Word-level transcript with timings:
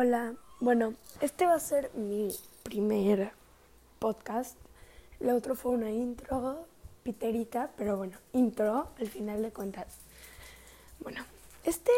Hola, 0.00 0.36
bueno, 0.60 0.94
este 1.20 1.44
va 1.44 1.54
a 1.54 1.58
ser 1.58 1.90
mi 1.96 2.28
primer 2.62 3.32
podcast. 3.98 4.56
El 5.18 5.30
otro 5.30 5.56
fue 5.56 5.72
una 5.72 5.90
intro, 5.90 6.66
piterita, 7.02 7.72
pero 7.76 7.96
bueno, 7.96 8.16
intro 8.32 8.90
al 8.96 9.08
final 9.08 9.42
de 9.42 9.50
cuentas. 9.50 9.96
Bueno, 11.00 11.24
este 11.64 11.90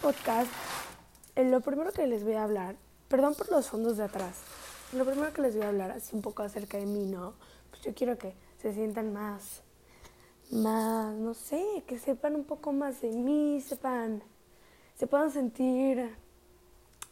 podcast, 0.00 0.48
eh, 1.34 1.42
lo 1.50 1.60
primero 1.60 1.90
que 1.90 2.06
les 2.06 2.22
voy 2.22 2.34
a 2.34 2.44
hablar, 2.44 2.76
perdón 3.08 3.34
por 3.34 3.50
los 3.50 3.68
fondos 3.68 3.96
de 3.96 4.04
atrás, 4.04 4.36
lo 4.92 5.04
primero 5.04 5.32
que 5.32 5.42
les 5.42 5.56
voy 5.56 5.64
a 5.64 5.70
hablar 5.70 5.96
es 5.96 6.12
un 6.12 6.22
poco 6.22 6.44
acerca 6.44 6.78
de 6.78 6.86
mí, 6.86 7.04
¿no? 7.04 7.34
Pues 7.70 7.82
yo 7.82 7.94
quiero 7.96 8.16
que 8.16 8.32
se 8.62 8.72
sientan 8.74 9.12
más, 9.12 9.62
más, 10.52 11.16
no 11.16 11.34
sé, 11.34 11.82
que 11.88 11.98
sepan 11.98 12.36
un 12.36 12.44
poco 12.44 12.72
más 12.72 13.00
de 13.00 13.10
mí, 13.10 13.60
sepan, 13.60 14.22
se 14.94 15.08
puedan 15.08 15.32
sentir 15.32 16.22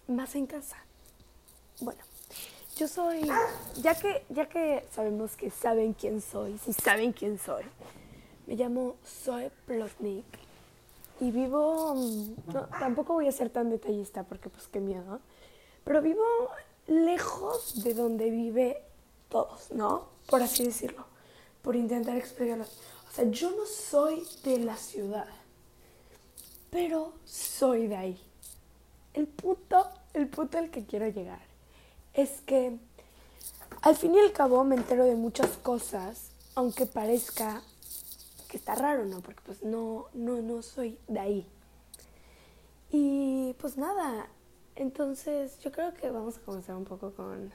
más 0.08 0.34
en 0.34 0.46
casa. 0.46 0.76
Bueno, 1.80 2.00
yo 2.76 2.88
soy, 2.88 3.28
ya 3.80 3.94
que, 3.94 4.24
ya 4.28 4.48
que 4.48 4.86
sabemos 4.92 5.36
que 5.36 5.50
saben 5.50 5.92
quién 5.92 6.20
soy, 6.20 6.58
si 6.58 6.72
saben 6.72 7.12
quién 7.12 7.38
soy, 7.38 7.64
me 8.46 8.56
llamo 8.56 8.96
Zoe 9.04 9.50
Plotnik 9.66 10.24
y 11.20 11.30
vivo, 11.30 11.94
tampoco 12.78 13.14
voy 13.14 13.28
a 13.28 13.32
ser 13.32 13.50
tan 13.50 13.70
detallista 13.70 14.24
porque 14.24 14.48
pues 14.48 14.68
qué 14.68 14.80
miedo, 14.80 15.20
pero 15.84 16.02
vivo 16.02 16.24
lejos 16.86 17.82
de 17.82 17.94
donde 17.94 18.30
vive 18.30 18.82
todos, 19.28 19.70
¿no? 19.72 20.08
Por 20.28 20.42
así 20.42 20.64
decirlo, 20.64 21.04
por 21.62 21.76
intentar 21.76 22.16
explicarlo. 22.16 22.64
O 22.64 23.14
sea, 23.14 23.24
yo 23.30 23.50
no 23.50 23.66
soy 23.66 24.26
de 24.44 24.58
la 24.58 24.76
ciudad, 24.76 25.28
pero 26.70 27.12
soy 27.24 27.86
de 27.86 27.96
ahí. 27.96 28.31
El 29.14 29.26
punto, 29.26 29.88
el 30.14 30.26
punto 30.28 30.58
al 30.58 30.70
que 30.70 30.84
quiero 30.84 31.06
llegar 31.08 31.42
es 32.14 32.40
que 32.42 32.78
al 33.82 33.96
fin 33.96 34.14
y 34.14 34.18
al 34.18 34.32
cabo 34.32 34.64
me 34.64 34.76
entero 34.76 35.04
de 35.04 35.14
muchas 35.14 35.50
cosas, 35.58 36.30
aunque 36.54 36.86
parezca 36.86 37.62
que 38.48 38.56
está 38.56 38.74
raro, 38.74 39.04
¿no? 39.04 39.20
Porque 39.20 39.40
pues 39.44 39.62
no, 39.62 40.06
no, 40.12 40.40
no 40.42 40.62
soy 40.62 40.98
de 41.08 41.20
ahí. 41.20 41.46
Y 42.90 43.54
pues 43.58 43.78
nada, 43.78 44.28
entonces 44.76 45.58
yo 45.60 45.72
creo 45.72 45.94
que 45.94 46.10
vamos 46.10 46.36
a 46.36 46.40
comenzar 46.40 46.76
un 46.76 46.84
poco 46.84 47.12
con 47.12 47.52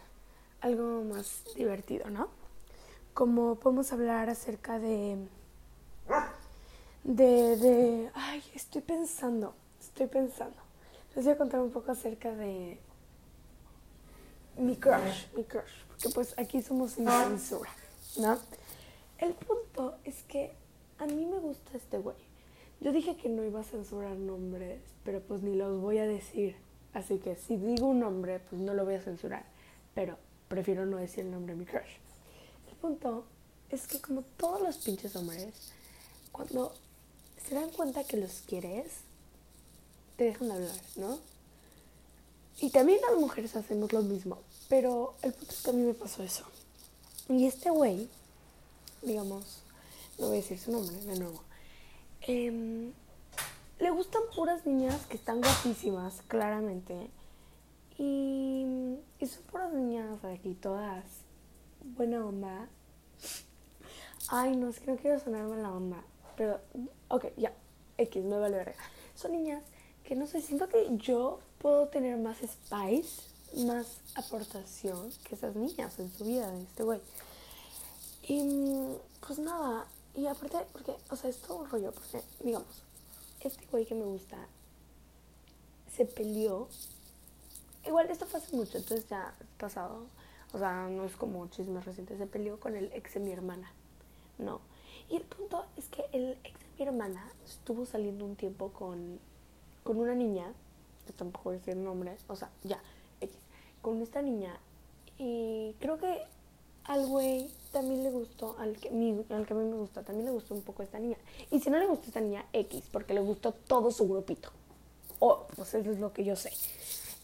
algo 0.61 1.03
más 1.03 1.44
divertido, 1.55 2.09
¿no? 2.09 2.30
Como 3.13 3.55
podemos 3.55 3.91
hablar 3.91 4.30
acerca 4.30 4.80
de... 4.80 5.17
De, 7.03 7.58
de... 7.58 8.11
Ay, 8.13 8.44
estoy 8.53 8.81
pensando, 8.81 9.53
estoy 9.80 10.08
pensando. 10.08 10.66
Les 11.17 11.25
voy 11.25 11.33
a 11.33 11.37
contar 11.39 11.61
un 11.61 11.71
poco 11.71 11.91
acerca 11.91 12.31
de 12.31 12.77
mi 14.55 14.75
crush, 14.75 15.25
mi 15.35 15.43
crush, 15.45 15.83
porque 15.87 16.09
pues 16.09 16.37
aquí 16.37 16.61
somos 16.61 16.91
sin 16.91 17.09
censura, 17.09 17.71
¿no? 18.17 18.37
El 19.17 19.33
punto 19.33 19.97
es 20.03 20.21
que 20.27 20.53
a 20.99 21.07
mí 21.07 21.25
me 21.25 21.39
gusta 21.39 21.75
este 21.75 21.97
güey. 21.97 22.17
Yo 22.81 22.91
dije 22.91 23.17
que 23.17 23.29
no 23.29 23.43
iba 23.43 23.61
a 23.61 23.63
censurar 23.63 24.15
nombres, 24.15 24.79
pero 25.03 25.19
pues 25.21 25.41
ni 25.41 25.55
los 25.55 25.81
voy 25.81 25.97
a 25.97 26.05
decir. 26.05 26.55
Así 26.93 27.17
que 27.17 27.35
si 27.35 27.57
digo 27.57 27.88
un 27.88 28.01
nombre, 28.01 28.39
pues 28.51 28.61
no 28.61 28.75
lo 28.75 28.85
voy 28.85 28.93
a 28.93 29.01
censurar. 29.01 29.43
Pero 29.95 30.19
prefiero 30.47 30.85
no 30.85 30.97
decir 30.97 31.25
el 31.25 31.31
nombre 31.31 31.55
de 31.55 31.59
mi 31.61 31.65
crush. 31.65 31.97
El 32.69 32.75
punto 32.75 33.25
es 33.71 33.88
que 33.88 33.99
como 34.01 34.21
todos 34.21 34.61
los 34.61 34.77
pinches 34.77 35.15
hombres, 35.15 35.73
cuando 36.31 36.75
se 37.43 37.55
dan 37.55 37.71
cuenta 37.71 38.03
que 38.03 38.17
los 38.17 38.43
quieres, 38.45 39.06
te 40.17 40.25
dejan 40.25 40.49
de 40.49 40.55
hablar, 40.55 40.75
¿no? 40.97 41.19
Y 42.59 42.71
también 42.71 42.99
las 43.07 43.19
mujeres 43.19 43.55
hacemos 43.55 43.93
lo 43.93 44.01
mismo, 44.01 44.39
pero 44.67 45.13
el 45.21 45.31
punto 45.31 45.53
es 45.53 45.61
que 45.61 45.69
a 45.69 45.73
mí 45.73 45.83
me 45.83 45.93
pasó 45.93 46.23
eso. 46.23 46.43
Y 47.29 47.45
este 47.45 47.69
güey, 47.69 48.09
digamos, 49.03 49.61
no 50.17 50.27
voy 50.27 50.38
a 50.38 50.41
decir 50.41 50.59
su 50.59 50.72
nombre 50.72 50.95
de 50.95 51.19
nuevo, 51.19 51.44
eh, 52.22 52.91
le 53.79 53.91
gustan 53.91 54.23
puras 54.35 54.66
niñas 54.66 55.06
que 55.06 55.17
están 55.17 55.39
guapísimas, 55.39 56.23
claramente. 56.27 57.11
Y, 58.00 58.97
son 59.19 59.44
puras 59.51 59.72
niñas 59.72 60.23
aquí, 60.23 60.56
todas 60.56 61.06
buena 61.95 62.25
onda. 62.25 62.67
Ay, 64.29 64.56
no, 64.56 64.69
es 64.69 64.79
que 64.79 64.91
no 64.91 64.97
quiero 64.97 65.19
sonarme 65.19 65.57
la 65.57 65.72
onda. 65.72 66.03
Pero, 66.35 66.59
ok, 67.07 67.25
ya, 67.38 67.53
X, 67.97 68.23
me 68.23 68.38
vale 68.38 68.57
verga. 68.57 68.83
Son 69.16 69.31
niñas 69.31 69.63
que 70.07 70.16
no 70.16 70.25
sé, 70.25 70.41
siento 70.41 70.69
que 70.69 70.88
yo 70.95 71.40
puedo 71.59 71.90
tener 71.90 72.18
más 72.18 72.38
spice, 72.38 73.23
más 73.66 74.00
aportación 74.16 75.12
que 75.25 75.35
esas 75.35 75.53
niñas 75.53 76.00
en 76.00 76.09
su 76.09 76.23
vida 76.23 76.50
de 76.50 76.63
este 76.63 76.84
güey. 76.84 77.01
Y 78.23 78.41
pues 79.19 79.38
nada, 79.38 79.85
y 80.16 80.28
aparte, 80.28 80.59
porque, 80.72 80.95
o 81.09 81.16
sea, 81.18 81.29
es 81.29 81.41
todo 81.41 81.57
un 81.57 81.69
rollo, 81.69 81.91
porque, 81.91 82.23
digamos, 82.40 82.84
este 83.41 83.66
güey 83.66 83.85
que 83.85 83.95
me 83.95 84.06
gusta 84.06 84.38
se 85.94 86.06
peleó. 86.06 86.69
Igual 87.85 88.09
esto 88.09 88.25
fue 88.28 88.39
hace 88.39 88.56
mucho, 88.56 88.78
entonces 88.78 89.09
ya 89.09 89.35
pasado. 89.59 90.06
O 90.53 90.57
sea, 90.57 90.88
no 90.88 91.03
es 91.03 91.18
como 91.18 91.47
chisme 91.50 91.81
reciente. 91.81 92.18
Se 92.18 92.28
peleó 92.28 92.62
con 92.62 92.78
el 92.78 92.94
ex 92.94 93.16
de 93.16 93.19
mi 93.19 93.34
hermana. 93.34 93.69
No. 94.38 94.62
Y 95.09 95.18
el 95.18 95.24
punto 95.24 95.66
es 95.75 95.89
que 95.89 96.06
el 96.13 96.38
ex 96.45 96.57
de 96.59 96.66
mi 96.78 96.85
hermana 96.85 97.29
estuvo 97.45 97.85
saliendo 97.85 98.24
un 98.24 98.38
tiempo 98.38 98.72
con, 98.72 99.19
con 99.88 100.00
una 100.00 100.14
niña, 100.14 100.52
que 101.06 101.14
tampoco 101.14 101.46
voy 101.46 101.56
a 101.56 101.59
decir 101.59 101.75
el 101.75 101.81
nombre, 101.86 102.14
o 102.28 102.36
sea, 102.36 102.50
ya, 102.66 102.78
con 103.81 104.02
esta 104.02 104.22
niña. 104.22 104.59
Y 105.18 105.74
creo 105.80 105.98
que 105.98 106.24
al 106.84 107.08
güey 107.08 107.50
también 107.72 108.03
le 108.03 108.12
gustó, 108.12 108.58
al 108.59 108.75
que, 108.75 108.90
mi, 108.90 109.12
al 109.30 109.48
que 109.48 109.53
a 109.53 109.56
mí 109.56 109.64
me 109.64 109.78
gustó, 109.78 110.02
también 110.03 110.25
le 110.25 110.31
gustó 110.34 110.56
un 110.56 110.62
poco 110.62 110.84
esta 110.84 111.00
niña. 111.00 111.16
Y 111.52 111.62
si 111.62 111.70
no 111.70 111.80
le 111.80 111.88
gustó 111.88 112.08
esta 112.08 112.20
niña, 112.20 112.46
X, 112.52 112.84
porque 112.92 113.14
le 113.14 113.22
gustó 113.22 113.53
todo 113.53 113.90
su 113.90 114.09
grupito. 114.09 114.50
O, 115.20 115.48
pues 115.56 115.74
eso 115.74 115.90
es 115.90 116.00
lo 116.00 116.12
que 116.12 116.25
yo 116.25 116.36
sé. 116.36 116.52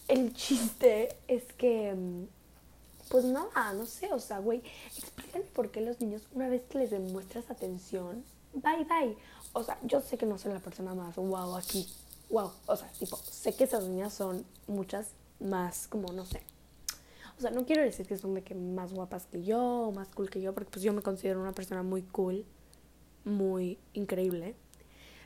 El 0.08 0.32
chiste 0.32 1.14
es 1.28 1.44
que, 1.58 1.94
pues 3.10 3.26
nada, 3.26 3.74
no 3.74 3.84
sé, 3.84 4.10
o 4.10 4.20
sea, 4.20 4.38
güey, 4.38 4.62
explícame 4.96 5.44
por 5.44 5.70
qué 5.70 5.82
los 5.82 6.00
niños, 6.00 6.22
una 6.32 6.48
vez 6.48 6.62
que 6.62 6.78
les 6.78 6.90
demuestras 6.90 7.50
atención, 7.50 8.24
bye, 8.54 8.84
bye. 8.84 9.18
O 9.52 9.62
sea, 9.62 9.78
yo 9.82 10.00
sé 10.00 10.16
que 10.16 10.24
no 10.24 10.38
soy 10.38 10.54
la 10.54 10.60
persona 10.60 10.94
más 10.94 11.16
wow 11.16 11.56
aquí, 11.56 11.86
wow. 12.30 12.52
O 12.66 12.76
sea, 12.76 12.88
tipo, 12.92 13.16
sé 13.16 13.54
que 13.54 13.64
esas 13.64 13.84
niñas 13.84 14.12
son 14.12 14.44
muchas 14.66 15.12
más, 15.40 15.88
como, 15.88 16.12
no 16.12 16.24
sé, 16.24 16.42
o 17.36 17.40
sea, 17.40 17.50
no 17.50 17.66
quiero 17.66 17.82
decir 17.82 18.06
que 18.06 18.16
son 18.16 18.34
de 18.34 18.42
que 18.42 18.54
más 18.54 18.92
guapas 18.92 19.26
que 19.26 19.42
yo 19.42 19.60
o 19.60 19.92
más 19.92 20.08
cool 20.08 20.30
que 20.30 20.40
yo, 20.40 20.54
porque 20.54 20.70
pues 20.70 20.82
yo 20.84 20.92
me 20.92 21.02
considero 21.02 21.40
una 21.40 21.52
persona 21.52 21.82
muy 21.82 22.02
cool, 22.02 22.44
muy 23.24 23.78
increíble. 23.92 24.54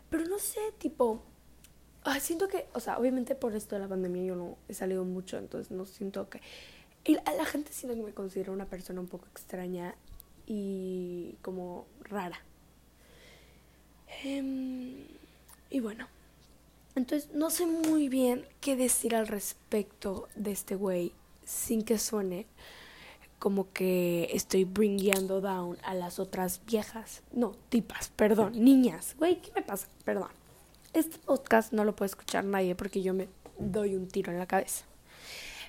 Pero 0.08 0.24
no 0.24 0.38
sé, 0.38 0.60
tipo, 0.78 1.22
siento 2.20 2.48
que, 2.48 2.66
o 2.72 2.80
sea, 2.80 2.98
obviamente 2.98 3.34
por 3.34 3.54
esto 3.54 3.76
de 3.76 3.82
la 3.82 3.88
pandemia 3.88 4.24
yo 4.24 4.36
no 4.36 4.56
he 4.68 4.74
salido 4.74 5.04
mucho, 5.04 5.36
entonces 5.36 5.70
no 5.70 5.84
siento 5.84 6.28
que... 6.30 6.40
Y 7.04 7.16
a 7.16 7.32
la 7.32 7.44
gente 7.44 7.72
siento 7.72 7.96
que 7.96 8.02
me 8.02 8.14
considero 8.14 8.52
una 8.52 8.66
persona 8.66 9.00
un 9.00 9.06
poco 9.06 9.26
extraña 9.26 9.94
y 10.46 11.36
como 11.42 11.86
rara. 12.00 12.40
Em, 14.24 15.06
y 15.70 15.80
bueno, 15.80 16.06
entonces 16.98 17.30
no 17.32 17.50
sé 17.50 17.66
muy 17.66 18.08
bien 18.08 18.46
qué 18.60 18.76
decir 18.76 19.14
al 19.14 19.26
respecto 19.26 20.28
de 20.36 20.52
este 20.52 20.74
güey 20.74 21.12
sin 21.44 21.82
que 21.82 21.98
suene 21.98 22.46
como 23.38 23.72
que 23.72 24.28
estoy 24.32 24.64
bringando 24.64 25.40
down 25.40 25.78
a 25.84 25.94
las 25.94 26.18
otras 26.18 26.60
viejas. 26.66 27.22
No, 27.32 27.52
tipas, 27.68 28.08
perdón, 28.08 28.52
niñas. 28.62 29.14
Güey, 29.18 29.40
¿qué 29.40 29.52
me 29.54 29.62
pasa? 29.62 29.86
Perdón. 30.04 30.28
Este 30.92 31.18
podcast 31.18 31.72
no 31.72 31.84
lo 31.84 31.94
puede 31.94 32.08
escuchar 32.08 32.44
nadie 32.44 32.74
porque 32.74 33.00
yo 33.00 33.14
me 33.14 33.28
doy 33.58 33.94
un 33.94 34.08
tiro 34.08 34.32
en 34.32 34.38
la 34.38 34.46
cabeza. 34.46 34.84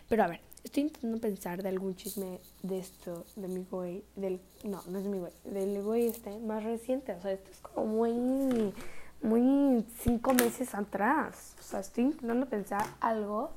Pero 0.07 0.24
a 0.24 0.27
ver, 0.27 0.42
estoy 0.63 0.83
intentando 0.83 1.19
pensar 1.19 1.62
de 1.62 1.69
algún 1.69 1.95
chisme 1.95 2.39
de 2.63 2.80
esto, 2.80 3.25
de 3.36 3.48
mi 3.48 3.63
güey, 3.69 4.03
del... 4.15 4.39
No, 4.63 4.81
no 4.88 4.98
es 4.98 5.06
mi 5.06 5.19
güey, 5.19 5.33
del 5.44 5.83
güey 5.83 6.07
este 6.07 6.39
más 6.39 6.63
reciente. 6.63 7.13
O 7.13 7.21
sea, 7.21 7.31
esto 7.31 7.51
es 7.51 7.59
como 7.59 7.86
muy... 7.86 8.74
Muy 9.21 9.86
cinco 10.00 10.33
meses 10.33 10.74
atrás. 10.74 11.56
O 11.60 11.62
sea, 11.62 11.81
estoy 11.81 12.06
intentando 12.06 12.45
pensar 12.48 12.86
algo 13.01 13.51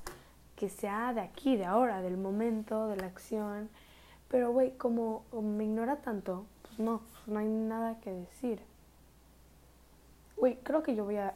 que 0.56 0.68
sea 0.68 1.12
de 1.12 1.20
aquí, 1.20 1.56
de 1.56 1.64
ahora, 1.64 2.02
del 2.02 2.16
momento, 2.16 2.88
de 2.88 2.96
la 2.96 3.06
acción. 3.06 3.68
Pero, 4.28 4.52
güey, 4.52 4.72
como, 4.72 5.24
me 5.32 5.64
ignora 5.64 5.96
tanto, 5.96 6.46
pues 6.62 6.78
no, 6.78 7.02
pues 7.12 7.28
no 7.28 7.38
hay 7.38 7.48
nada 7.48 8.00
que 8.00 8.10
decir. 8.10 8.60
Güey, 10.36 10.56
creo 10.62 10.82
que 10.82 10.94
yo 10.96 11.04
voy 11.04 11.16
a 11.16 11.34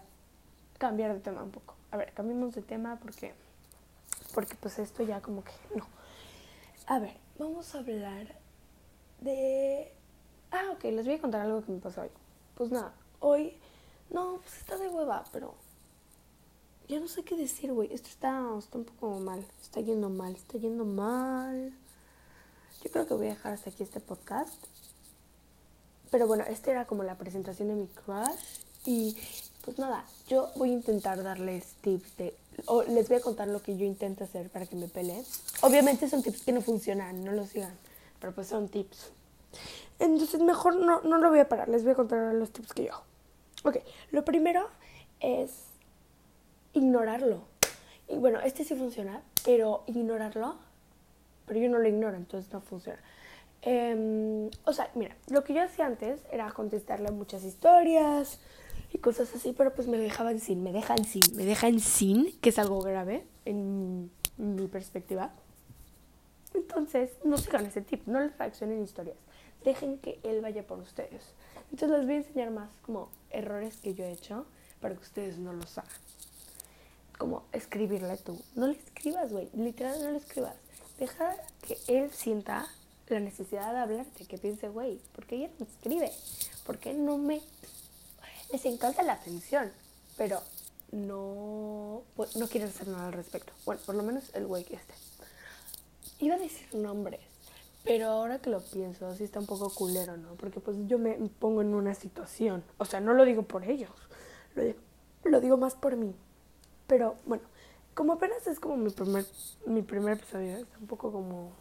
cambiar 0.79 1.13
de 1.13 1.21
tema 1.21 1.43
un 1.43 1.51
poco. 1.51 1.75
A 1.91 1.97
ver, 1.97 2.13
cambiemos 2.13 2.55
de 2.55 2.63
tema 2.63 2.97
porque, 2.97 3.35
porque 4.35 4.55
pues 4.57 4.79
esto 4.79 5.03
ya 5.03 5.21
como 5.21 5.45
que 5.45 5.53
no. 5.77 5.87
A 6.87 6.99
ver, 6.99 7.17
vamos 7.39 7.75
a 7.75 7.79
hablar 7.79 8.35
de... 9.21 9.93
Ah, 10.51 10.71
ok, 10.73 10.85
les 10.85 11.05
voy 11.05 11.15
a 11.17 11.21
contar 11.21 11.43
algo 11.43 11.65
que 11.65 11.73
me 11.73 11.81
pasó 11.81 12.03
hoy. 12.03 12.11
Pues 12.55 12.71
nada, 12.71 12.93
hoy, 13.21 13.59
no, 14.11 14.39
pues 14.43 14.59
está 14.59 14.77
de 14.77 14.89
hueva, 14.89 15.25
pero 15.33 15.55
ya 16.89 17.01
no 17.01 17.09
sé 17.09 17.25
qué 17.25 17.37
decir, 17.37 17.73
güey. 17.73 17.93
Esto 17.93 18.09
está, 18.09 18.43
está 18.59 18.79
un 18.79 18.85
poco 18.85 19.19
mal. 19.19 19.45
Está 19.61 19.81
yendo 19.81 20.09
mal, 20.09 20.35
está 20.35 20.59
yendo 20.59 20.85
mal. 20.85 21.73
Yo 22.85 22.91
creo 22.91 23.07
que 23.07 23.15
voy 23.15 23.27
a 23.27 23.31
dejar 23.31 23.55
hasta 23.55 23.71
aquí 23.71 23.83
este 23.83 24.01
podcast. 24.01 24.55
Pero 26.11 26.29
bueno, 26.29 26.45
esta 26.45 26.71
era 26.71 26.87
como 26.87 27.03
la 27.03 27.17
presentación 27.17 27.69
de 27.69 27.75
mi 27.75 27.87
crush. 27.89 28.61
Y 28.85 29.17
pues 29.65 29.79
nada, 29.79 30.05
yo 30.29 30.51
voy 30.55 30.71
a 30.71 30.75
intentar 30.75 31.21
darles 31.25 31.75
tips 31.81 32.17
de... 32.19 32.37
O 32.67 32.85
les 32.85 33.09
voy 33.09 33.19
a 33.19 33.21
contar 33.21 33.49
lo 33.49 33.61
que 33.61 33.77
yo 33.77 33.85
intento 33.85 34.23
hacer 34.23 34.49
para 34.49 34.67
que 34.67 34.77
me 34.77 34.87
peleen. 34.87 35.25
Obviamente 35.63 36.09
son 36.09 36.23
tips 36.23 36.43
que 36.43 36.53
no 36.53 36.61
funcionan, 36.61 37.25
no 37.25 37.33
lo 37.33 37.47
sigan. 37.47 37.75
Pero 38.21 38.33
pues 38.33 38.47
son 38.47 38.69
tips. 38.69 39.11
Entonces 39.99 40.41
mejor 40.41 40.77
no, 40.77 41.01
no 41.01 41.19
lo 41.19 41.31
voy 41.31 41.41
a 41.41 41.49
parar. 41.49 41.69
Les 41.69 41.83
voy 41.83 41.93
a 41.93 41.97
contar 41.97 42.33
los 42.33 42.53
tips 42.53 42.73
que 42.73 42.85
yo 42.85 42.93
hago. 42.93 43.16
Ok, 43.67 43.79
lo 44.13 44.25
primero 44.25 44.69
es 45.19 45.65
ignorarlo. 46.73 47.43
Y 48.09 48.17
bueno, 48.17 48.39
este 48.41 48.63
sí 48.63 48.77
funciona, 48.77 49.23
pero 49.45 49.83
ignorarlo, 49.89 50.55
pero 51.47 51.59
yo 51.59 51.69
no 51.69 51.79
lo 51.79 51.89
ignoro, 51.89 52.17
entonces 52.17 52.53
no 52.53 52.61
funciona. 52.61 53.01
Em, 53.63 54.49
o 54.65 54.73
sea, 54.73 54.89
mira, 54.95 55.17
lo 55.31 55.43
que 55.43 55.53
yo 55.53 55.65
hacía 55.65 55.85
antes 55.85 56.21
era 56.31 56.49
contestarle 56.53 57.11
muchas 57.11 57.43
historias 57.43 58.39
y 58.93 58.99
cosas 58.99 59.35
así, 59.35 59.53
pero 59.53 59.75
pues 59.75 59.89
me 59.89 59.99
dejaban 59.99 60.39
sin, 60.39 60.63
me 60.63 60.71
dejan 60.71 61.05
sin, 61.05 61.23
me 61.35 61.45
dejan 61.45 61.81
sin, 61.81 62.39
que 62.39 62.51
es 62.51 62.61
algo 62.61 62.81
grave 62.83 63.27
en 63.47 64.13
mi 64.37 64.69
perspectiva. 64.69 65.33
Entonces, 66.55 67.11
no 67.25 67.37
sigan 67.37 67.67
ese 67.67 67.81
tip, 67.81 68.07
no 68.07 68.21
les 68.21 68.39
reaccionen 68.39 68.81
historias. 68.81 69.17
Dejen 69.67 69.99
que 69.99 70.21
él 70.23 70.41
vaya 70.41 70.65
por 70.65 70.79
ustedes. 70.79 71.23
Entonces 71.73 71.99
les 71.99 72.07
voy 72.07 72.15
a 72.15 72.19
enseñar 72.19 72.51
más 72.53 72.71
como 72.83 73.11
errores 73.31 73.77
que 73.79 73.95
yo 73.95 74.05
he 74.05 74.13
hecho 74.13 74.47
para 74.81 74.95
que 74.95 75.03
ustedes 75.03 75.39
no 75.39 75.53
los 75.53 75.77
hagan. 75.77 75.91
Como 77.19 77.43
escribirle 77.53 78.17
tú. 78.19 78.41
No 78.55 78.69
le 78.69 78.79
escribas, 78.79 79.33
güey. 79.33 79.51
Literal, 79.55 80.01
no 80.05 80.13
le 80.13 80.19
escribas. 80.19 80.55
Deja 81.01 81.35
que 81.67 81.77
él 81.89 82.13
sienta 82.13 82.69
la 83.09 83.19
necesidad 83.19 83.73
de 83.73 83.81
hablarte, 83.81 84.25
que 84.27 84.39
piense, 84.39 84.69
güey, 84.69 85.01
¿por 85.13 85.27
qué 85.27 85.37
ella 85.37 85.51
no 85.59 85.67
me 85.67 85.73
escribe? 85.73 86.13
¿Por 86.65 86.79
qué 86.79 86.95
no 86.95 87.19
me... 87.19 87.41
Les 88.53 88.65
encanta 88.67 89.03
la 89.03 89.15
atención, 89.15 89.73
pero 90.17 90.41
no, 90.93 92.03
pues, 92.15 92.37
no 92.37 92.47
quieren 92.47 92.69
hacer 92.69 92.87
nada 92.87 93.09
al 93.09 93.15
respecto. 93.15 93.53
Bueno, 93.65 93.81
por 93.85 93.97
lo 93.97 94.05
menos 94.05 94.33
el 94.35 94.47
güey 94.47 94.63
que 94.63 94.77
esté. 94.77 94.95
Iba 96.21 96.37
a 96.37 96.39
decir 96.39 96.73
nombres, 96.73 97.21
pero 97.87 98.09
ahora 98.09 98.41
que 98.41 98.51
lo 98.51 98.61
pienso, 98.61 99.15
sí 99.15 99.23
está 99.23 99.39
un 99.39 99.47
poco 99.47 99.71
culero, 99.71 100.17
¿no? 100.17 100.35
Porque 100.35 100.59
pues 100.59 100.77
yo 100.87 100.99
me 100.99 101.15
pongo 101.39 101.63
en 101.63 101.73
una 101.73 101.95
situación. 101.95 102.65
O 102.79 102.85
sea, 102.85 103.01
no 103.01 103.15
lo 103.15 103.25
digo 103.25 103.43
por 103.43 103.63
ellos, 103.63 103.91
lo 105.25 105.41
digo, 105.41 105.57
más 105.57 105.77
por 105.77 105.97
mí. 105.97 106.15
Pero 106.89 107.15
bueno, 107.27 107.45
como 107.95 108.15
apenas 108.15 108.45
es 108.49 108.59
como 108.59 108.77
mi 108.77 108.91
primer, 108.91 109.25
mi 109.67 109.83
primer 109.83 110.15
episodio, 110.15 110.57
es 110.57 110.67
un 110.81 110.89
poco 110.89 111.13
como 111.13 111.53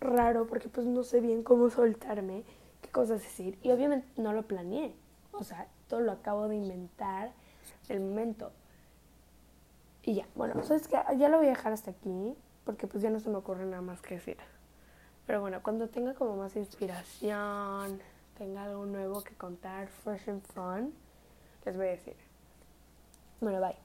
raro 0.00 0.46
porque 0.46 0.68
pues 0.68 0.86
no 0.86 1.04
sé 1.04 1.20
bien 1.20 1.44
cómo 1.44 1.70
soltarme, 1.70 2.42
qué 2.82 2.90
cosas 2.90 3.22
decir. 3.22 3.56
Y 3.62 3.70
obviamente 3.70 4.08
no 4.20 4.32
lo 4.32 4.42
planeé. 4.42 4.94
O 5.32 5.44
sea, 5.44 5.68
todo 5.86 6.00
lo 6.00 6.10
acabo 6.10 6.48
de 6.48 6.56
inventar 6.56 7.32
el 7.88 8.00
momento. 8.00 8.50
Y 10.02 10.14
ya, 10.14 10.26
bueno, 10.34 10.60
sabes 10.64 10.88
que 10.88 10.98
ya 11.16 11.28
lo 11.28 11.38
voy 11.38 11.46
a 11.46 11.50
dejar 11.50 11.72
hasta 11.72 11.92
aquí 11.92 12.34
porque 12.64 12.88
pues 12.88 13.02
ya 13.02 13.10
no 13.10 13.20
se 13.20 13.30
me 13.30 13.36
ocurre 13.36 13.64
nada 13.64 13.82
más 13.82 14.00
que 14.00 14.16
decir. 14.16 14.38
Pero 15.28 15.42
bueno, 15.42 15.62
cuando 15.62 15.88
tenga 15.88 16.14
como 16.14 16.36
más 16.36 16.56
inspiración, 16.56 18.00
tenga 18.38 18.62
algo 18.64 18.86
nuevo 18.86 19.22
que 19.22 19.34
contar, 19.34 19.86
fresh 19.86 20.30
and 20.30 20.42
fun, 20.54 20.94
les 21.66 21.76
voy 21.76 21.88
a 21.88 21.90
decir. 21.90 22.16
Bueno, 23.38 23.60
bye. 23.60 23.78